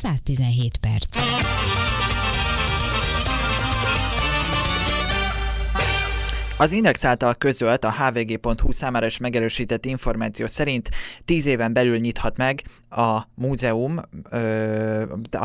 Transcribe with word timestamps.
117 0.00 0.78
perc. 0.80 2.07
Az 6.60 6.70
Index 6.70 7.04
által 7.04 7.34
közölt 7.34 7.84
a 7.84 7.92
hvg.hu 7.92 8.72
számára 8.72 9.06
is 9.06 9.18
megerősített 9.18 9.84
információ 9.84 10.46
szerint 10.46 10.88
10 11.24 11.46
éven 11.46 11.72
belül 11.72 11.96
nyithat 11.96 12.36
meg 12.36 12.62
a 12.90 13.22
múzeum, 13.34 14.00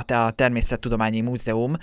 a 0.05 0.31
Természettudományi 0.31 1.21
Múzeum 1.21 1.75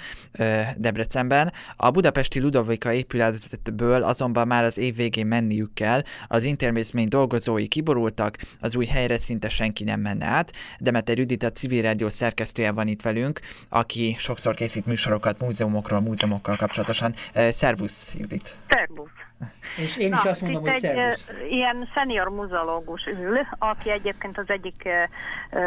Debrecenben. 0.77 1.52
A 1.77 1.91
budapesti 1.91 2.41
Ludovika 2.41 2.93
épületből 2.93 4.02
azonban 4.02 4.46
már 4.46 4.64
az 4.64 4.79
év 4.79 4.96
végén 4.96 5.27
menniük 5.27 5.74
kell, 5.74 6.02
az 6.27 6.42
intézmény 6.42 7.09
dolgozói 7.09 7.66
kiborultak, 7.66 8.37
az 8.60 8.74
új 8.74 8.87
helyre 8.87 9.19
szinte 9.19 9.48
senki 9.48 9.84
nem 9.84 10.01
menne 10.01 10.27
át. 10.27 10.52
Demeter 10.78 11.19
Judit, 11.19 11.42
a 11.42 11.52
civil 11.52 11.83
rádió 11.83 12.09
szerkesztője 12.09 12.73
van 12.73 12.88
itt 12.88 13.02
velünk, 13.02 13.41
aki 13.69 14.15
sokszor 14.19 14.55
készít 14.55 14.87
műsorokat 14.87 15.41
múzeumokról, 15.41 16.01
múzeumokkal 16.01 16.56
kapcsolatosan. 16.56 17.15
Szervusz, 17.34 18.15
Judit! 18.19 18.59
Szervusz! 18.69 19.20
És 19.77 19.97
én 19.97 20.12
is 20.12 20.23
Na, 20.23 20.30
azt 20.30 20.41
mondom, 20.41 20.62
hogy 20.62 20.71
egy 20.71 20.80
szervusz. 20.80 21.27
ilyen 21.51 21.89
senior 21.95 22.29
muzeológus 22.29 23.07
ül, 23.07 23.39
aki 23.59 23.91
egyébként 23.91 24.39
az 24.39 24.49
egyik 24.49 24.89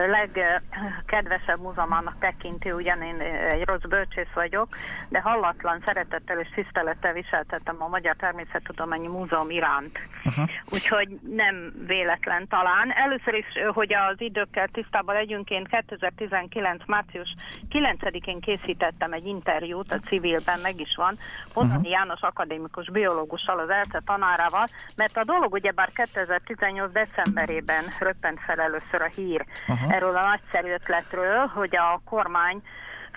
legkedvesebb 0.09 1.59
múzeumának 1.59 2.15
tekinti, 2.19 2.71
ugyan 2.71 3.01
én 3.01 3.19
egy 3.49 3.63
rossz 3.65 3.81
bölcsész 3.89 4.31
vagyok, 4.33 4.67
de 5.09 5.21
hallatlan 5.21 5.81
szeretettel 5.85 6.39
és 6.39 6.47
tisztelettel 6.55 7.13
viseltettem 7.13 7.75
a 7.79 7.87
Magyar 7.87 8.15
Természettudományi 8.15 9.07
Múzeum 9.07 9.49
iránt. 9.49 9.99
Aha. 10.23 10.49
Úgyhogy 10.69 11.19
nem 11.35 11.73
véletlen 11.87 12.47
talán. 12.47 12.91
Először 12.91 13.33
is, 13.33 13.45
hogy 13.73 13.93
az 13.93 14.21
időkkel 14.21 14.67
tisztában 14.67 15.15
legyünk, 15.15 15.49
én 15.49 15.63
2019. 15.63 16.83
március 16.85 17.35
9-én 17.71 18.39
készítettem 18.39 19.13
egy 19.13 19.25
interjút 19.25 19.91
a 19.91 19.99
civilben, 19.99 20.59
meg 20.59 20.79
is 20.79 20.95
van, 20.95 21.17
Ponani 21.53 21.89
János 21.89 22.21
akadémikus 22.21 22.89
biológussal, 22.91 23.59
az 23.63 23.69
ELTE 23.69 24.01
tanárával, 24.05 24.67
mert 24.95 25.17
a 25.17 25.23
dolog 25.23 25.53
ugyebár 25.53 25.89
2018. 25.93 26.91
decemberében 26.91 27.83
röppent 27.99 28.39
fel 28.39 28.59
először 28.59 29.01
a 29.01 29.05
hír 29.15 29.45
Aha. 29.67 29.93
erről 29.93 30.15
a 30.15 30.25
nagyszerű 30.25 30.71
ötletről, 30.71 31.45
hogy 31.45 31.75
a 31.75 32.01
kormány 32.05 32.61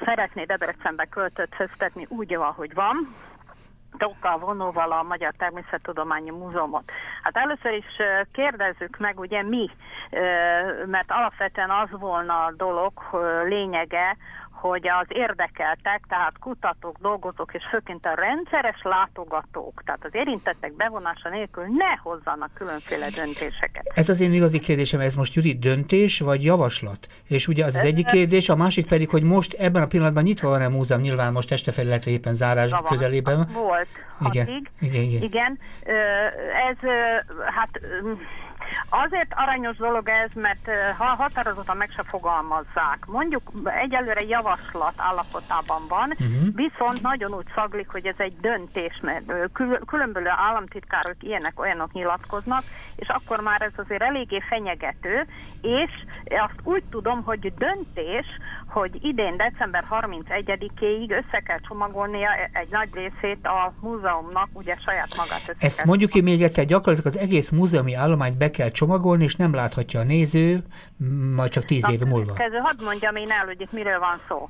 szeretné 0.04 0.44
Debrecenbe 0.44 1.04
költöztetni 1.04 2.06
úgy, 2.08 2.34
ahogy 2.34 2.74
van, 2.74 3.14
Tokkal 3.98 4.38
vonóval 4.38 4.92
a 4.92 5.02
Magyar 5.02 5.34
Természettudományi 5.38 6.30
Múzeumot. 6.30 6.90
Hát 7.22 7.36
először 7.36 7.72
is 7.72 7.86
kérdezzük 8.32 8.96
meg, 8.98 9.18
ugye 9.18 9.42
mi, 9.42 9.70
mert 10.86 11.10
alapvetően 11.12 11.70
az 11.70 11.88
volna 11.90 12.44
a 12.44 12.52
dolog 12.56 12.92
lényege, 13.44 14.16
hogy 14.60 14.88
az 14.88 15.06
érdekeltek, 15.08 16.04
tehát 16.08 16.38
kutatók, 16.40 16.98
dolgozók 17.00 17.54
és 17.54 17.62
főként 17.70 18.06
a 18.06 18.14
rendszeres 18.14 18.80
látogatók, 18.82 19.82
tehát 19.84 20.04
az 20.04 20.10
érintettek 20.12 20.76
bevonása 20.76 21.28
nélkül 21.28 21.64
ne 21.64 21.96
hozzanak 22.02 22.50
különféle 22.54 23.06
döntéseket. 23.10 23.92
Ez 23.94 24.08
az 24.08 24.20
én 24.20 24.32
igazi 24.32 24.58
kérdésem, 24.58 25.00
ez 25.00 25.14
most 25.14 25.34
Judit 25.34 25.58
döntés 25.58 26.20
vagy 26.20 26.44
javaslat? 26.44 27.06
És 27.28 27.48
ugye 27.48 27.64
az 27.64 27.74
az 27.74 27.84
egyik 27.84 28.06
kérdés, 28.06 28.48
a 28.48 28.56
másik 28.56 28.86
pedig, 28.86 29.08
hogy 29.08 29.22
most 29.22 29.52
ebben 29.52 29.82
a 29.82 29.86
pillanatban 29.86 30.22
nyitva 30.22 30.48
van 30.48 30.62
a 30.62 30.68
múzeum, 30.68 31.00
nyilván 31.00 31.32
most 31.32 31.52
este 31.52 31.72
hogy 31.76 32.12
éppen 32.12 32.34
zárás 32.34 32.70
Van. 32.70 32.84
közelében. 32.84 33.48
Volt 33.52 33.88
Igen, 34.30 34.46
hatig. 34.46 34.70
igen, 34.80 35.02
igen. 35.02 35.22
igen. 35.22 35.58
Ö, 35.84 35.92
Ez 36.70 36.76
hát 37.54 37.80
azért 38.88 39.32
aranyos 39.34 39.76
dolog 39.76 40.08
ez, 40.08 40.30
mert 40.34 40.68
ha 40.98 41.04
határozottan 41.04 41.76
meg 41.76 41.90
se 41.96 42.02
fogalmazzák. 42.06 42.98
Mondjuk 43.06 43.50
egyelőre 43.64 44.20
javaslat 44.28 44.94
állapotában 44.96 45.82
van, 45.88 46.14
Mhm. 46.18 46.46
viszont 46.54 47.02
nagyon 47.02 47.34
úgy 47.34 47.46
szaglik, 47.54 47.88
hogy 47.88 48.06
ez 48.06 48.14
egy 48.18 48.36
döntés, 48.40 48.98
mert 49.02 49.32
különböző 49.86 50.28
államtitkárok 50.28 51.14
ilyenek, 51.20 51.60
olyanok 51.60 51.92
nyilatkoznak, 51.92 52.62
és 52.96 53.08
akkor 53.08 53.40
már 53.40 53.62
ez 53.62 53.72
azért 53.76 54.02
eléggé 54.02 54.40
fenyegető, 54.48 55.26
és 55.62 55.90
azt 56.24 56.60
úgy 56.62 56.82
tudom, 56.90 57.22
hogy 57.22 57.52
döntés, 57.58 58.26
hogy 58.66 58.98
idén 59.04 59.36
december 59.36 59.84
31-éig 59.90 61.10
össze 61.10 61.40
kell 61.40 61.58
csomagolnia 61.68 62.28
egy 62.52 62.68
nagy 62.70 62.88
részét 62.92 63.46
a 63.46 63.72
múzeumnak, 63.80 64.48
ugye 64.52 64.76
saját 64.84 65.16
magát 65.16 65.42
össze 65.46 65.56
Ezt 65.66 65.84
mondjuk 65.84 66.10
ki 66.10 66.20
még 66.20 66.42
egyszer, 66.42 66.64
gyakorlatilag 66.64 67.14
az 67.14 67.20
egész 67.20 67.50
múzeumi 67.50 67.94
állományt 67.94 68.36
be 68.38 68.50
kell 68.50 68.65
csomagolni, 68.72 69.24
és 69.24 69.34
nem 69.34 69.54
láthatja 69.54 70.00
a 70.00 70.02
néző, 70.02 70.58
majd 71.34 71.50
csak 71.50 71.64
tíz 71.64 71.90
év 71.90 72.00
múlva. 72.00 72.32
Következő, 72.32 72.58
hadd 72.58 72.84
mondjam 72.84 73.16
én 73.16 73.30
el, 73.30 73.44
hogy 73.44 73.60
itt 73.60 73.72
miről 73.72 73.98
van 73.98 74.18
szó. 74.28 74.48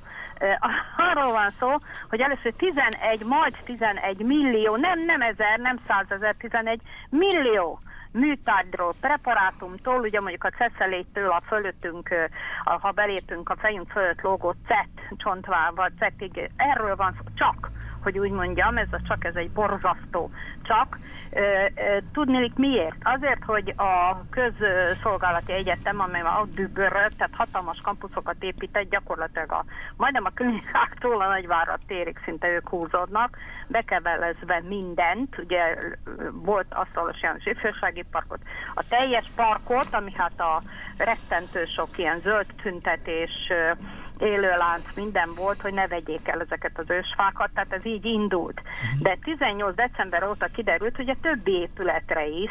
Arról 0.97 1.33
van 1.33 1.51
szó, 1.59 1.69
hogy 2.09 2.21
először 2.21 2.53
11, 2.57 3.25
majd 3.25 3.55
11 3.65 4.25
millió, 4.25 4.77
nem, 4.77 5.05
nem 5.05 5.21
ezer, 5.21 5.59
nem 5.59 5.79
százezer, 5.89 6.35
11 6.39 6.81
millió 7.09 7.81
műtárgyról, 8.11 8.95
preparátumtól, 9.01 10.01
ugye 10.01 10.21
mondjuk 10.21 10.45
a 10.45 10.51
ceszelétől 10.51 11.31
a 11.31 11.43
fölöttünk, 11.47 12.09
ha 12.65 12.91
belépünk 12.91 13.49
a 13.49 13.57
fejünk 13.59 13.91
fölött 13.91 14.21
lógó 14.21 14.55
CET 14.67 15.17
csontvával, 15.17 15.93
CET-ig, 15.99 16.51
erről 16.57 16.97
van 16.97 17.15
szó, 17.19 17.25
csak 17.35 17.71
hogy 18.07 18.19
úgy 18.19 18.31
mondjam, 18.31 18.77
ez 18.77 18.87
a 18.91 19.01
csak 19.09 19.25
ez 19.25 19.35
egy 19.35 19.51
borzasztó 19.51 20.31
csak. 20.63 20.99
Ö, 21.33 21.67
Tudnélik 22.13 22.55
miért? 22.55 22.97
Azért, 23.03 23.45
hogy 23.45 23.75
a 23.77 24.23
közszolgálati 24.31 25.53
egyetem, 25.53 26.01
amely 26.01 26.23
már 26.23 26.41
ott 26.41 26.55
tehát 26.75 27.31
hatalmas 27.33 27.79
kampuszokat 27.83 28.37
épített, 28.41 28.91
gyakorlatilag 28.91 29.53
a, 29.53 29.65
majdnem 29.97 30.25
a 30.25 30.31
klinikáktól 30.35 31.21
a 31.21 31.29
Nagyvárad 31.29 31.81
térig 31.87 32.19
szinte 32.25 32.49
ők 32.49 32.69
húzódnak, 32.69 33.37
bekebelezve 33.67 34.63
mindent, 34.69 35.39
ugye 35.39 35.77
volt 36.33 36.75
asztalos 36.75 37.23
János 37.23 37.47
ifjúsági 37.47 38.05
parkot, 38.11 38.41
a 38.75 38.83
teljes 38.89 39.31
parkot, 39.35 39.89
ami 39.95 40.13
hát 40.17 40.41
a 40.41 40.63
rettentő 40.97 41.65
sok 41.65 41.99
ilyen 41.99 42.21
zöld 42.21 42.47
tüntetés, 42.63 43.53
élőlánc, 44.19 44.85
minden 44.95 45.35
volt, 45.35 45.61
hogy 45.61 45.73
ne 45.73 45.87
vegyék 45.87 46.29
el 46.29 46.41
ezeket 46.41 46.79
az 46.79 46.91
ősfákat, 46.91 47.51
tehát 47.55 47.73
ez 47.73 47.87
így 47.87 48.05
indult. 48.05 48.63
De 48.99 49.17
18 49.23 49.75
december 49.75 50.25
óta 50.29 50.47
kiderült, 50.47 50.97
hogy 50.97 51.09
a 51.09 51.17
többi 51.23 51.53
épületre 51.53 52.27
is, 52.27 52.51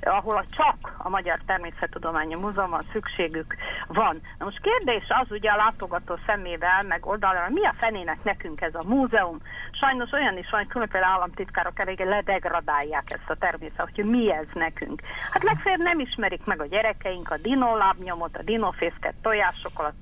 ahol 0.00 0.36
a 0.36 0.44
csak 0.50 0.94
a 0.98 1.08
Magyar 1.08 1.38
Természettudományi 1.46 2.34
Múzeumban 2.34 2.86
szükségük 2.92 3.54
van. 3.86 4.20
Na 4.38 4.44
most 4.44 4.60
kérdés 4.60 5.04
az 5.08 5.30
ugye 5.30 5.50
a 5.50 5.56
látogató 5.56 6.18
szemével, 6.26 6.82
meg 6.82 7.06
oldalra, 7.06 7.48
mi 7.48 7.64
a 7.64 7.74
fenének 7.78 8.18
nekünk 8.22 8.60
ez 8.60 8.74
a 8.74 8.82
múzeum? 8.86 9.38
Sajnos 9.70 10.12
olyan 10.12 10.38
is 10.38 10.50
van, 10.50 10.60
hogy 10.60 10.68
különféle 10.68 11.06
államtitkárok 11.06 11.78
elég 11.78 11.98
ledegradálják 11.98 13.04
ezt 13.06 13.30
a 13.30 13.34
természet, 13.34 13.90
hogy 13.94 14.04
mi 14.04 14.32
ez 14.32 14.46
nekünk. 14.54 15.02
Hát 15.32 15.42
legfeljebb 15.42 15.82
nem 15.82 15.98
ismerik 15.98 16.44
meg 16.44 16.60
a 16.60 16.66
gyerekeink 16.66 17.30
a 17.30 17.36
dinólábnyomot, 17.36 18.36
a 18.36 18.42
dinófészket 18.42 19.14
tojásokkal, 19.22 19.86
a 19.86 19.94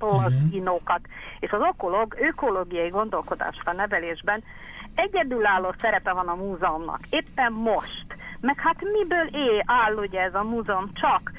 tollhinókat, 1.05 1.39
és 1.39 1.51
az 1.51 1.61
okolog, 1.61 2.15
ökológiai 2.19 2.89
gondolkodásra 2.89 3.73
nevelésben 3.73 4.43
egyedülálló 4.95 5.73
szerepe 5.81 6.11
van 6.11 6.27
a 6.27 6.35
múzeumnak. 6.35 6.99
Éppen 7.09 7.51
most. 7.51 8.05
Meg 8.45 8.59
hát 8.59 8.81
miből 8.81 9.27
él, 9.31 9.63
áll 9.65 9.93
ugye 9.93 10.21
ez 10.21 10.35
a 10.35 10.43
múzeum? 10.43 10.91
Csak 10.93 11.31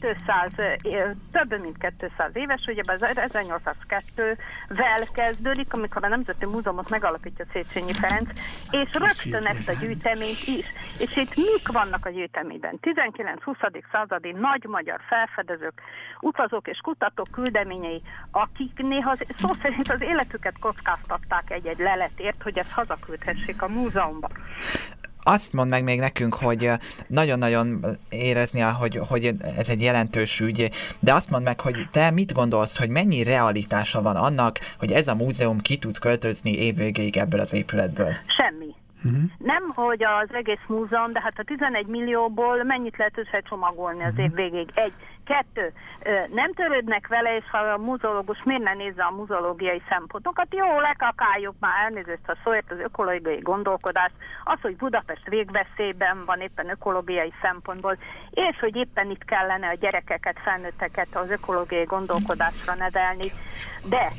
200, 0.00 0.52
ö, 0.84 1.10
több 1.32 1.60
mint 1.60 1.94
200 1.98 2.30
éves, 2.32 2.64
ugye 2.66 2.82
ez 2.86 3.00
1802-vel 3.02 5.08
kezdődik, 5.14 5.74
amikor 5.74 6.04
a 6.04 6.08
Nemzeti 6.08 6.46
Múzeumot 6.46 6.88
megalapítja 6.88 7.44
Széchenyi 7.52 7.92
Ferenc, 7.92 8.28
és 8.70 8.88
rögtön 8.92 9.46
ezt 9.46 9.68
a 9.68 9.72
gyűjteményt 9.72 10.46
is. 10.46 10.72
És 10.98 11.16
itt 11.16 11.36
mik 11.36 11.68
vannak 11.72 12.06
a 12.06 12.10
gyűjteményben? 12.10 12.78
19-20. 12.82 13.82
századi 13.92 14.32
nagy 14.32 14.64
magyar 14.64 15.00
felfedezők, 15.08 15.80
utazók 16.20 16.68
és 16.68 16.78
kutatók 16.78 17.30
küldeményei, 17.30 18.02
akik 18.30 18.76
néha 18.76 19.16
szó 19.36 19.52
szerint 19.62 19.88
az 19.88 20.00
életüket 20.00 20.58
kockáztatták 20.60 21.50
egy-egy 21.50 21.78
leletért, 21.78 22.42
hogy 22.42 22.58
ezt 22.58 22.72
hazaküldhessék 22.72 23.62
a 23.62 23.68
múzeumba. 23.68 24.30
Azt 25.26 25.52
mondd 25.52 25.68
meg 25.68 25.84
még 25.84 25.98
nekünk, 25.98 26.34
hogy 26.34 26.70
nagyon-nagyon 27.06 27.84
érezni, 28.08 28.60
hogy, 28.60 29.00
hogy 29.08 29.34
ez 29.56 29.68
egy 29.68 29.82
jelentős 29.82 30.40
ügy, 30.40 30.70
de 30.98 31.12
azt 31.12 31.30
mondd 31.30 31.44
meg, 31.44 31.60
hogy 31.60 31.88
te 31.90 32.10
mit 32.10 32.32
gondolsz, 32.32 32.76
hogy 32.76 32.88
mennyi 32.88 33.22
realitása 33.22 34.02
van 34.02 34.16
annak, 34.16 34.58
hogy 34.78 34.92
ez 34.92 35.08
a 35.08 35.14
múzeum 35.14 35.60
ki 35.60 35.76
tud 35.76 35.98
költözni 35.98 36.58
évvégéig 36.58 37.16
ebből 37.16 37.40
az 37.40 37.52
épületből? 37.52 38.12
Semmi. 38.36 38.63
Uh-huh. 39.04 39.22
Nem, 39.38 39.62
hogy 39.74 40.02
az 40.02 40.28
egész 40.32 40.64
múzeum, 40.66 41.12
de 41.12 41.20
hát 41.20 41.38
a 41.38 41.42
11 41.42 41.86
millióból 41.86 42.62
mennyit 42.62 42.96
lehet 42.96 43.18
összecsomagolni 43.18 44.02
az 44.02 44.10
uh-huh. 44.10 44.24
év 44.24 44.34
végéig? 44.34 44.70
Egy. 44.74 44.92
Kettő, 45.24 45.72
nem 46.32 46.52
törődnek 46.52 47.08
vele, 47.08 47.36
és 47.36 47.44
ha 47.50 47.58
a 47.58 47.78
muzeológus 47.78 48.42
miért 48.44 48.62
ne 48.62 48.74
nézze 48.74 49.02
a 49.02 49.10
muzeológiai 49.10 49.82
szempontokat, 49.88 50.46
jó, 50.54 50.80
lekakáljuk 50.80 51.54
már 51.60 51.72
elnézést 51.84 52.28
a 52.28 52.36
szóért 52.44 52.70
az 52.70 52.78
ökológiai 52.78 53.38
gondolkodás, 53.38 54.10
az, 54.44 54.58
hogy 54.60 54.76
Budapest 54.76 55.28
végveszélyben 55.28 56.24
van 56.24 56.40
éppen 56.40 56.70
ökológiai 56.70 57.32
szempontból, 57.42 57.98
és 58.30 58.58
hogy 58.60 58.76
éppen 58.76 59.10
itt 59.10 59.24
kellene 59.24 59.68
a 59.68 59.74
gyerekeket, 59.80 60.38
felnőtteket 60.44 61.16
az 61.16 61.30
ökológiai 61.30 61.84
gondolkodásra 61.84 62.74
nevelni, 62.74 63.32
de 63.84 64.12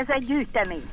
ez 0.00 0.08
egy 0.08 0.26
gyűjtemény 0.26 0.88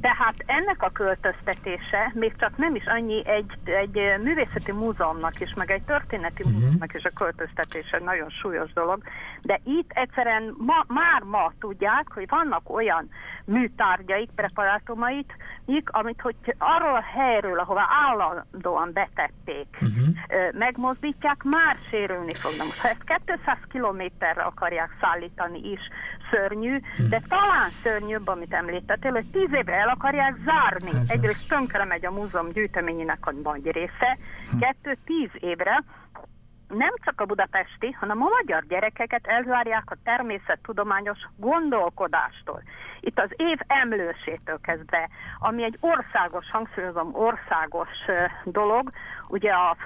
tehát 0.00 0.34
ennek 0.46 0.82
a 0.82 0.90
költöztetése 0.90 2.12
még 2.14 2.36
csak 2.36 2.56
nem 2.56 2.74
is 2.74 2.86
annyi 2.86 3.26
egy, 3.26 3.58
egy 3.64 4.00
művészeti 4.22 4.72
múzeumnak 4.72 5.40
is, 5.40 5.54
meg 5.56 5.70
egy 5.70 5.82
történeti 5.82 6.42
uh-huh. 6.42 6.58
múzeumnak 6.58 6.94
is 6.94 7.04
a 7.04 7.10
költöztetése 7.14 7.98
nagyon 7.98 8.28
súlyos 8.28 8.72
dolog, 8.72 9.02
de 9.42 9.60
itt 9.64 9.90
egyszerűen 9.94 10.54
ma, 10.58 10.84
már 10.86 11.22
ma 11.22 11.52
tudják, 11.60 12.12
hogy 12.14 12.28
vannak 12.28 12.70
olyan 12.70 13.08
műtárgyaik, 13.44 14.30
preparátumait, 14.34 15.32
amit 15.84 16.20
hogy 16.20 16.36
arról 16.58 16.94
a 16.94 17.04
helyről, 17.18 17.58
ahova 17.58 17.86
állandóan 18.08 18.92
betették, 18.92 19.68
uh-huh. 19.72 20.52
megmozdítják, 20.52 21.42
már 21.42 21.76
sérülni 21.90 22.34
fognak. 22.34 22.66
Most 22.66 22.78
ha 22.78 22.88
ezt 22.88 23.22
200 23.26 23.58
kilométerre 23.70 24.42
akarják 24.42 24.96
szállítani 25.00 25.70
is, 25.70 25.80
szörnyű, 26.30 26.80
de 27.08 27.22
talán 27.28 27.70
szörnyűbb, 27.82 28.28
amit 28.28 28.52
említettél, 28.52 29.10
hogy 29.10 29.30
tíz 29.30 29.52
évre 29.52 29.74
el 29.74 29.88
akarják 29.88 30.34
zárni. 30.44 30.90
Ez 30.90 31.10
Egyrészt 31.10 31.48
tönkre 31.48 31.84
megy 31.84 32.06
a 32.06 32.10
múzeum 32.10 32.52
gyűjteményének 32.52 33.26
a 33.26 33.32
nagy 33.42 33.70
része, 33.70 34.18
hm. 34.50 34.58
kettő 34.58 34.96
tíz 35.04 35.30
évre, 35.40 35.84
nem 36.68 36.94
csak 37.04 37.20
a 37.20 37.24
budapesti, 37.24 37.90
hanem 37.90 38.22
a 38.22 38.28
magyar 38.28 38.64
gyerekeket 38.68 39.26
elzárják 39.26 39.90
a 39.90 39.96
természettudományos 40.04 41.18
gondolkodástól. 41.36 42.62
Itt 43.00 43.18
az 43.20 43.30
év 43.36 43.58
emlősétől 43.66 44.60
kezdve, 44.62 45.08
ami 45.38 45.62
egy 45.62 45.76
országos, 45.80 46.50
hangsúlyozom, 46.50 47.14
országos 47.14 47.88
dolog, 48.44 48.90
ugye 49.28 49.52
a 49.52 49.76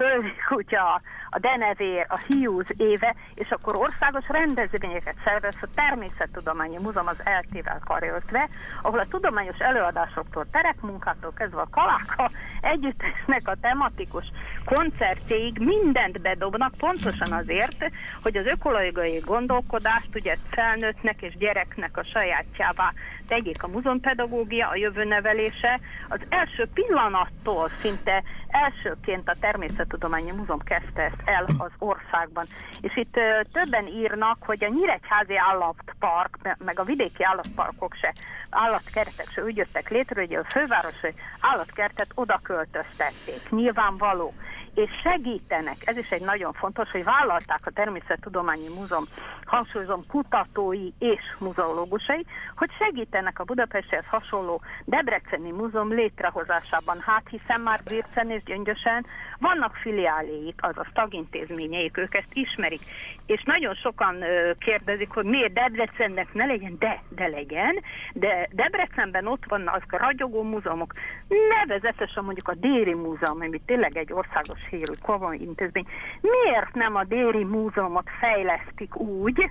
kutya, 0.48 1.00
a 1.36 1.38
denevér, 1.38 2.06
a 2.08 2.18
hiúz 2.18 2.66
éve, 2.76 3.14
és 3.34 3.50
akkor 3.50 3.76
országos 3.76 4.24
rendezvényeket 4.28 5.14
szervez 5.24 5.56
a 5.60 5.66
Természettudományi 5.74 6.78
Múzeum 6.78 7.06
az 7.06 7.22
LT-vel 7.40 7.80
karöltve, 7.84 8.48
ahol 8.82 8.98
a 8.98 9.06
tudományos 9.10 9.58
előadásoktól, 9.58 10.46
terekmunkától 10.50 11.32
kezdve 11.36 11.60
a 11.60 11.68
kaláka 11.70 12.30
együttesnek 12.60 13.48
a 13.48 13.56
tematikus 13.60 14.24
koncertjéig 14.64 15.58
mindent 15.58 16.20
bedobnak, 16.20 16.74
pontosan 16.74 17.32
azért, 17.32 17.90
hogy 18.22 18.36
az 18.36 18.46
ökológiai 18.46 19.18
gondolkodást 19.18 20.14
ugye 20.14 20.36
felnőttnek 20.50 21.22
és 21.22 21.36
gyereknek 21.36 21.96
a 21.96 22.04
sajátjává 22.04 22.92
tegyék 23.28 23.62
a 23.62 23.68
múzeumpedagógia, 23.68 24.68
a 24.68 24.76
jövő 24.76 25.04
nevelése. 25.04 25.80
Az 26.08 26.20
első 26.28 26.68
pillanattól 26.74 27.70
szinte 27.80 28.22
elsőként 28.48 29.28
a 29.28 29.36
Természettudományi 29.40 30.30
Múzeum 30.30 30.58
kezdte 30.58 31.02
ezt 31.02 31.22
el 31.24 31.46
az 31.58 31.70
országban. 31.78 32.46
És 32.80 32.96
itt 32.96 33.16
ö, 33.16 33.40
többen 33.52 33.86
írnak, 33.86 34.38
hogy 34.40 34.64
a 34.64 34.68
Nyíregyházi 34.68 35.36
állatpark, 35.36 36.56
meg 36.64 36.78
a 36.78 36.84
vidéki 36.84 37.24
állatparkok 37.24 37.94
se, 37.94 38.14
állatkertek 38.50 39.28
se 39.34 39.42
úgy 39.42 39.56
jöttek 39.56 39.90
létre, 39.90 40.20
hogy 40.20 40.34
a 40.34 40.44
fővárosi 40.44 41.14
állatkertet 41.40 42.10
oda 42.14 42.40
költöztették. 42.42 43.50
Nyilvánvaló 43.50 44.34
és 44.74 44.90
segítenek, 45.02 45.76
ez 45.84 45.96
is 45.96 46.10
egy 46.10 46.24
nagyon 46.24 46.52
fontos, 46.52 46.90
hogy 46.90 47.04
vállalták 47.04 47.60
a 47.64 47.70
Természettudományi 47.70 48.68
Múzeum, 48.68 49.04
hangsúlyozom, 49.44 50.06
kutatói 50.08 50.88
és 50.98 51.20
muzeológusai, 51.38 52.26
hogy 52.56 52.70
segítenek 52.78 53.38
a 53.38 53.44
Budapesthez 53.44 54.04
hasonló 54.06 54.62
Debreceni 54.84 55.50
Múzeum 55.50 55.92
létrehozásában. 55.92 57.00
Hát 57.00 57.28
hiszen 57.28 57.60
már 57.60 57.80
Bércen 57.88 58.30
és 58.30 58.42
Gyöngyösen 58.42 59.06
vannak 59.38 59.74
filiáléik, 59.74 60.58
azaz 60.62 60.86
tagintézményeik, 60.92 61.96
ők 61.96 62.14
ezt 62.14 62.32
ismerik. 62.32 62.80
És 63.26 63.42
nagyon 63.42 63.74
sokan 63.74 64.24
kérdezik, 64.58 65.10
hogy 65.10 65.24
miért 65.24 65.52
Debrecennek 65.52 66.32
ne 66.32 66.44
legyen, 66.44 66.76
de, 66.78 67.02
de 67.08 67.26
legyen, 67.26 67.80
de 68.12 68.48
Debrecenben 68.52 69.26
ott 69.26 69.44
vannak 69.48 69.84
a 69.90 69.96
ragyogó 69.96 70.42
múzeumok, 70.42 70.92
nevezetesen 71.48 72.24
mondjuk 72.24 72.48
a 72.48 72.54
Déri 72.54 72.94
Múzeum, 72.94 73.40
ami 73.40 73.60
tényleg 73.66 73.96
egy 73.96 74.12
országos 74.12 74.63
hírű 74.66 74.92
komoly 75.02 75.36
intézmény. 75.36 75.86
Miért 76.20 76.74
nem 76.74 76.94
a 76.96 77.04
Déri 77.04 77.44
Múzeumot 77.44 78.10
fejlesztik 78.20 78.96
úgy, 78.96 79.48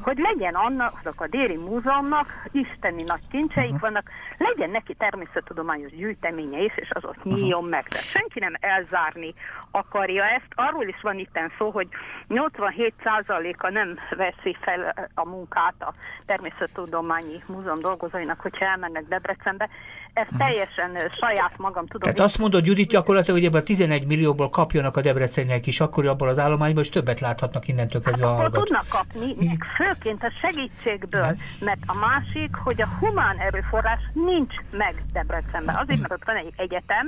hogy 0.00 0.18
legyen 0.18 0.54
annak, 0.54 0.92
azok 1.02 1.20
a 1.20 1.26
Déri 1.26 1.56
Múzeumnak 1.56 2.42
isteni 2.52 3.02
nagy 3.02 3.28
kincseik 3.30 3.66
uh-huh. 3.66 3.80
vannak, 3.80 4.10
legyen 4.38 4.70
neki 4.70 4.94
természettudományos 4.94 5.90
gyűjteménye 5.90 6.62
is, 6.62 6.72
és 6.76 6.90
az 6.90 7.04
ott 7.04 7.24
nyíljon 7.24 7.58
uh-huh. 7.58 7.70
meg. 7.70 7.88
Tehát 7.88 8.06
senki 8.06 8.40
nem 8.40 8.54
elzárni 8.60 9.34
akarja 9.70 10.24
ezt. 10.24 10.48
Arról 10.54 10.86
is 10.86 11.00
van 11.02 11.18
itt 11.18 11.38
szó, 11.58 11.70
hogy 11.70 11.88
87%-a 12.28 13.70
nem 13.70 13.98
veszi 14.10 14.56
fel 14.60 15.10
a 15.14 15.26
munkát 15.26 15.74
a 15.78 15.94
Természettudományi 16.26 17.42
Múzeum 17.46 17.80
dolgozóinak, 17.80 18.40
hogyha 18.40 18.64
elmennek 18.64 19.04
Debrecenbe. 19.08 19.68
Ez 20.14 20.26
teljesen 20.38 20.96
saját 21.10 21.58
magam 21.58 21.86
tudom. 21.86 22.00
Tehát 22.00 22.20
azt 22.20 22.38
mondod, 22.38 22.66
Judit, 22.66 22.88
gyakorlatilag, 22.88 23.36
hogy 23.36 23.46
ebből 23.46 23.60
a 23.60 23.64
11 23.64 24.06
millióból 24.06 24.50
kapjanak 24.50 24.96
a 24.96 25.00
Debreceniek 25.00 25.66
is, 25.66 25.80
akkor 25.80 26.06
abból 26.06 26.28
az 26.28 26.38
állományból, 26.38 26.82
és 26.82 26.88
többet 26.88 27.20
láthatnak 27.20 27.68
innentől 27.68 28.02
kezdve 28.02 28.26
hát, 28.26 28.34
a 28.34 28.38
hallgat. 28.38 28.64
tudnak 28.64 28.86
kapni, 28.88 29.34
főként 29.76 30.22
a 30.22 30.32
segítségből, 30.40 31.20
Nem. 31.20 31.36
mert 31.60 31.80
a 31.86 31.94
másik, 31.94 32.54
hogy 32.54 32.82
a 32.82 32.88
humán 33.00 33.38
erőforrás 33.38 34.00
nincs 34.12 34.54
meg 34.70 35.02
Debrecenben. 35.12 35.76
Azért, 35.76 36.00
mert 36.00 36.12
ott 36.12 36.24
van 36.24 36.36
egy 36.36 36.52
egyetem, 36.56 37.06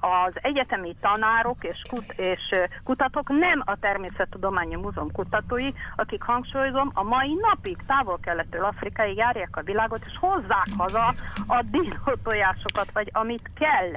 az 0.00 0.32
egyetemi 0.34 0.96
tanárok 1.00 1.64
és, 1.64 1.82
kut, 1.90 2.12
és 2.12 2.40
kutatók 2.84 3.28
nem 3.28 3.62
a 3.64 3.78
Természettudományi 3.78 4.76
Múzeum 4.76 5.12
kutatói, 5.12 5.70
akik 5.96 6.22
hangsúlyozom, 6.22 6.90
a 6.94 7.02
mai 7.02 7.38
napig 7.40 7.76
távol-keletől 7.86 8.64
Afrikai 8.64 9.14
járják 9.16 9.56
a 9.56 9.62
világot, 9.62 10.04
és 10.06 10.16
hozzák 10.18 10.68
haza 10.76 11.14
a 11.46 11.62
dinótojásokat, 11.62 12.92
vagy 12.92 13.10
amit 13.12 13.50
kell. 13.58 13.90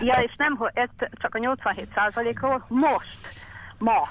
Ja, 0.00 0.20
és 0.20 0.34
nem, 0.36 0.70
ez 0.74 0.88
csak 1.12 1.34
a 1.34 1.38
87%-ról 1.38 2.64
most, 2.68 3.18
ma 3.78 4.08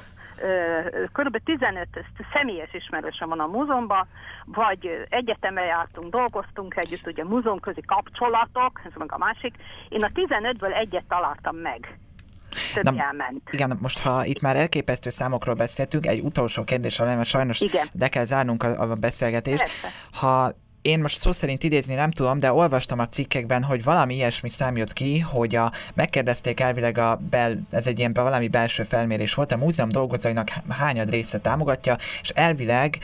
kb. 1.11 1.37
15 1.43 1.87
személyes 2.33 2.73
ismerősem 2.73 3.29
van 3.29 3.39
a 3.39 3.47
múzeumban, 3.47 4.07
vagy 4.45 5.05
egyetemre 5.09 5.63
jártunk, 5.63 6.11
dolgoztunk 6.11 6.75
együtt, 6.77 7.07
ugye 7.07 7.23
múzeumközi 7.23 7.81
kapcsolatok, 7.81 8.81
ez 8.85 8.91
meg 8.95 9.11
a 9.11 9.17
másik. 9.17 9.55
Én 9.89 10.03
a 10.03 10.11
15-ből 10.13 10.73
egyet 10.73 11.05
találtam 11.07 11.55
meg. 11.55 11.99
Na, 12.81 12.93
elment. 12.97 13.49
Igen, 13.51 13.77
most 13.81 13.99
ha 13.99 14.25
itt 14.25 14.41
már 14.41 14.55
elképesztő 14.55 15.09
számokról 15.09 15.55
beszéltünk, 15.55 16.05
egy 16.05 16.19
utolsó 16.19 16.63
kérdés, 16.63 16.97
mert 16.97 17.25
sajnos 17.25 17.59
igen. 17.59 17.87
de 17.91 18.07
kell 18.07 18.23
zárnunk 18.23 18.63
a, 18.63 18.91
a 18.91 18.95
beszélgetést. 18.95 19.57
Persze. 19.57 19.87
Ha 20.11 20.51
én 20.81 20.99
most 20.99 21.19
szó 21.19 21.31
szerint 21.31 21.63
idézni 21.63 21.93
nem 21.93 22.11
tudom, 22.11 22.37
de 22.37 22.53
olvastam 22.53 22.99
a 22.99 23.05
cikkekben, 23.05 23.63
hogy 23.63 23.83
valami 23.83 24.15
ilyesmi 24.15 24.49
szám 24.49 24.77
jött 24.77 24.93
ki, 24.93 25.19
hogy 25.19 25.55
a, 25.55 25.71
megkérdezték 25.93 26.59
elvileg 26.59 26.97
a 26.97 27.21
bel, 27.29 27.61
ez 27.71 27.87
egy 27.87 27.99
ilyen 27.99 28.13
valami 28.13 28.47
belső 28.47 28.83
felmérés 28.83 29.33
volt, 29.33 29.51
a 29.51 29.57
múzeum 29.57 29.89
dolgozóinak 29.89 30.51
hányad 30.69 31.09
része 31.09 31.37
támogatja, 31.37 31.97
és 32.21 32.29
elvileg 32.29 32.97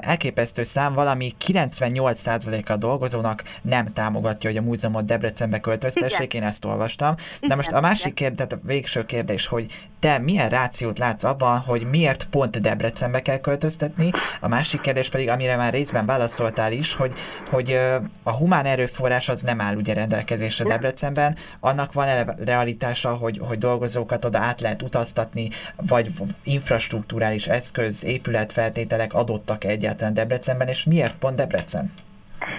elképesztő 0.00 0.62
szám 0.62 0.94
valami 0.94 1.32
98%-a 1.46 2.72
a 2.72 2.76
dolgozónak 2.76 3.42
nem 3.62 3.92
támogatja, 3.92 4.50
hogy 4.50 4.58
a 4.58 4.62
múzeumot 4.62 5.04
Debrecenbe 5.04 5.60
költöztessék, 5.60 6.34
én 6.34 6.42
ezt 6.42 6.64
olvastam. 6.64 7.14
De 7.40 7.54
most 7.54 7.72
a 7.72 7.80
másik 7.80 8.14
kérdés, 8.14 8.32
tehát 8.36 8.52
a 8.52 8.66
végső 8.66 9.04
kérdés, 9.04 9.46
hogy 9.46 9.66
te 9.98 10.18
milyen 10.18 10.48
rációt 10.48 10.98
látsz 10.98 11.24
abban, 11.24 11.58
hogy 11.58 11.86
miért 11.90 12.26
pont 12.30 12.60
Debrecenbe 12.60 13.20
kell 13.20 13.38
költöztetni, 13.38 14.10
a 14.40 14.48
másik 14.48 14.80
kérdés 14.80 15.08
pedig, 15.08 15.28
amire 15.28 15.56
már 15.56 15.72
részben 15.72 16.06
válaszoltál 16.06 16.72
is, 16.72 16.94
hogy 16.94 17.13
hogy, 17.50 17.78
a 18.22 18.32
humán 18.32 18.64
erőforrás 18.64 19.28
az 19.28 19.42
nem 19.42 19.60
áll 19.60 19.76
ugye 19.76 19.94
rendelkezésre 19.94 20.64
Debrecenben, 20.64 21.36
annak 21.60 21.92
van 21.92 22.08
-e 22.08 22.34
realitása, 22.44 23.14
hogy, 23.14 23.38
hogy 23.38 23.58
dolgozókat 23.58 24.24
oda 24.24 24.38
át 24.38 24.60
lehet 24.60 24.82
utaztatni, 24.82 25.48
vagy 25.76 26.10
infrastruktúrális 26.42 27.46
eszköz, 27.46 28.04
épületfeltételek 28.04 29.14
adottak 29.14 29.64
egyáltalán 29.64 30.14
Debrecenben, 30.14 30.68
és 30.68 30.84
miért 30.84 31.14
pont 31.14 31.36
Debrecen? 31.36 31.92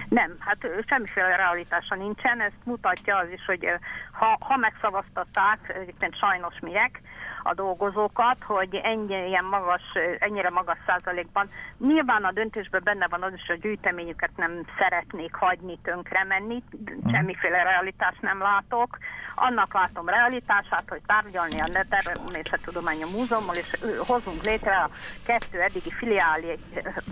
Nem, 0.09 0.35
hát 0.39 0.57
semmiféle 0.87 1.35
realitása 1.35 1.95
nincsen, 1.95 2.41
ezt 2.41 2.63
mutatja 2.63 3.17
az 3.17 3.29
is, 3.29 3.45
hogy 3.45 3.67
ha, 4.11 4.37
ha 4.39 4.57
megszavaztatták, 4.57 5.75
egyébként 5.81 6.17
sajnos 6.17 6.59
miek, 6.59 7.01
a 7.47 7.53
dolgozókat, 7.53 8.37
hogy 8.43 8.75
ennyi, 8.75 9.27
ilyen 9.27 9.45
magas, 9.45 9.81
ennyire 10.19 10.49
magas 10.49 10.77
százalékban. 10.85 11.49
Nyilván 11.77 12.23
a 12.23 12.31
döntésben 12.31 12.81
benne 12.83 13.07
van 13.07 13.23
az 13.23 13.33
is, 13.33 13.45
hogy 13.47 13.59
gyűjteményüket 13.59 14.29
nem 14.35 14.65
szeretnék 14.77 15.33
hagyni 15.33 15.79
tönkre 15.83 16.23
menni, 16.23 16.63
mhm. 16.69 17.09
semmiféle 17.11 17.63
realitást 17.63 18.21
nem 18.21 18.39
látok. 18.39 18.97
Annak 19.35 19.73
látom 19.73 20.09
realitását, 20.09 20.83
hogy 20.87 21.01
tárgyalni 21.05 21.59
a 21.59 21.85
Természettudományi 21.89 23.03
Múzeummal, 23.03 23.55
és 23.55 23.69
hozunk 24.07 24.43
létre 24.43 24.75
a 24.75 24.89
kettő 25.25 25.61
eddigi 25.61 25.91
filiáli 25.91 26.59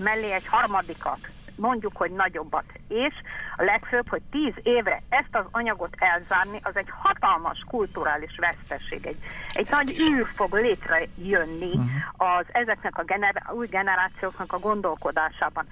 mellé 0.03 0.31
egy 0.31 0.47
harmadikat 0.47 1.19
mondjuk, 1.55 1.95
hogy 1.95 2.11
nagyobbat. 2.11 2.63
És 2.87 3.13
a 3.57 3.63
legfőbb, 3.63 4.09
hogy 4.09 4.21
tíz 4.31 4.53
évre 4.63 5.01
ezt 5.09 5.35
az 5.35 5.45
anyagot 5.51 5.95
elzárni, 5.97 6.59
az 6.63 6.75
egy 6.75 6.89
hatalmas 6.89 7.63
kulturális 7.67 8.35
vesztesség. 8.37 9.05
Egy, 9.05 9.17
egy 9.53 9.67
nagy 9.69 9.95
űr 10.09 10.27
fog 10.35 10.53
létrejönni 10.53 11.71
uh-huh. 11.73 12.37
az 12.37 12.45
ezeknek 12.51 12.97
a 12.97 13.03
gener- 13.03 13.51
új 13.51 13.67
generációknak 13.67 14.53
a 14.53 14.59
gondolkodásában. 14.59 15.67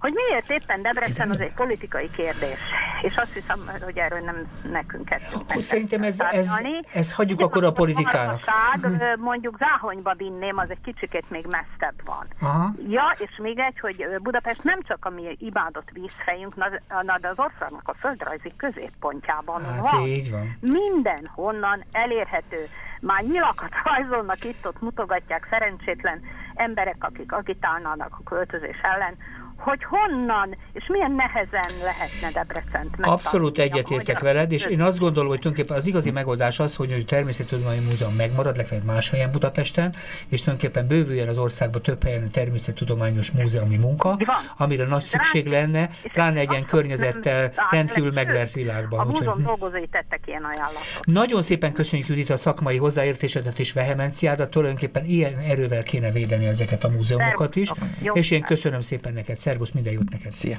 Hogy 0.00 0.12
miért 0.12 0.50
éppen 0.50 0.82
Debrecen, 0.82 1.30
az 1.30 1.40
egy 1.40 1.54
politikai 1.54 2.10
kérdés. 2.10 2.58
És 3.02 3.16
azt 3.16 3.32
hiszem, 3.32 3.70
hogy 3.82 3.98
erről 3.98 4.20
nem 4.20 4.46
nekünk 4.72 5.04
kell. 5.04 5.18
Akkor 5.34 5.62
szerintem 5.62 6.02
ez, 6.02 6.20
ez, 6.20 6.60
ez 6.92 7.12
hagyjuk 7.12 7.40
akkor 7.40 7.64
a 7.64 7.72
politikának. 7.72 8.40
A 8.46 9.16
mondjuk 9.16 9.56
Záhonyba 9.58 10.14
vinném, 10.14 10.58
az 10.58 10.70
egy 10.70 10.80
kicsikét 10.84 11.30
még 11.30 11.46
messzebb 11.50 11.94
van. 12.04 12.26
Aha. 12.40 12.72
Ja, 12.88 13.14
és 13.18 13.38
még 13.42 13.58
egy, 13.58 13.80
hogy 13.80 14.06
Budapest 14.22 14.62
nem 14.62 14.82
csak 14.82 15.04
a 15.04 15.10
mi 15.10 15.36
ibádott 15.38 15.90
vízfejünk, 15.92 16.54
de 16.54 17.28
az 17.28 17.38
országnak 17.38 17.88
a 17.88 17.94
földrajzi 18.00 18.52
középpontjában 18.56 19.64
hát 19.64 19.90
van. 19.90 20.06
Így 20.06 20.30
van. 20.30 20.56
Minden 20.60 21.30
honnan 21.34 21.84
elérhető. 21.92 22.68
Már 23.00 23.22
nyilakat 23.22 23.70
rajzolnak 23.84 24.44
itt-ott, 24.44 24.80
mutogatják 24.80 25.46
szerencsétlen 25.50 26.20
emberek, 26.54 26.96
akik 26.98 27.32
agitálnának 27.32 28.16
a 28.18 28.22
költözés 28.24 28.80
ellen, 28.82 29.16
hogy 29.60 29.84
honnan 29.84 30.56
és 30.72 30.84
milyen 30.88 31.12
nehezen 31.12 31.72
lehetne 31.82 32.30
Debrecent 32.32 32.94
Abszolút 33.00 33.58
egyetértek 33.58 34.18
veled, 34.18 34.52
és 34.52 34.64
én 34.64 34.82
azt 34.82 34.98
gondolom, 34.98 35.28
hogy 35.28 35.38
tulajdonképpen 35.38 35.80
az 35.80 35.86
igazi 35.86 36.10
megoldás 36.10 36.58
az, 36.58 36.76
hogy 36.76 36.92
a 36.92 37.04
Természettudományi 37.04 37.80
Múzeum 37.80 38.14
megmarad, 38.14 38.56
legfeljebb 38.56 38.86
más 38.86 39.10
helyen 39.10 39.30
Budapesten, 39.30 39.94
és 40.28 40.40
tulajdonképpen 40.40 40.86
bővüljen 40.86 41.28
az 41.28 41.38
országban 41.38 41.82
több 41.82 42.02
helyen 42.02 42.22
a 42.22 42.30
természettudományos 42.30 43.30
múzeumi 43.30 43.76
munka, 43.76 44.18
amire 44.56 44.84
nagy 44.84 45.02
szükség 45.02 45.46
lenne, 45.46 45.90
pláne 46.12 46.40
egy 46.40 46.50
ilyen 46.50 46.64
környezettel 46.64 47.52
rendkívül 47.70 48.12
megvert 48.12 48.52
világban. 48.52 49.00
A 49.00 49.04
múzeum 49.04 49.42
dolgozói 49.42 49.86
tettek 49.86 50.20
ilyen 50.26 50.44
ajánlatot. 50.44 50.82
Nagyon 51.04 51.42
szépen 51.42 51.72
köszönjük 51.72 52.08
Judit 52.08 52.30
a 52.30 52.36
szakmai 52.36 52.76
hozzáértésedet 52.76 53.58
és 53.58 53.72
vehemenciádat, 53.72 54.50
tulajdonképpen 54.50 55.04
ilyen 55.04 55.38
erővel 55.38 55.82
kéne 55.82 56.10
védeni 56.10 56.46
ezeket 56.46 56.84
a 56.84 56.88
múzeumokat 56.88 57.56
is, 57.56 57.70
és 58.12 58.30
én 58.30 58.42
köszönöm 58.42 58.80
szépen 58.80 59.12
neked 59.12 59.36
Szervusz, 59.50 59.70
minden 59.70 59.92
jót 59.92 60.10
neked. 60.10 60.32
Szia! 60.32 60.58